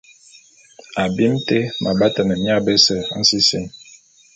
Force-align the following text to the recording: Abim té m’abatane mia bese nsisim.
Abim 1.03 1.33
té 1.47 1.59
m’abatane 1.81 2.35
mia 2.41 2.57
bese 2.65 2.95
nsisim. 3.19 3.65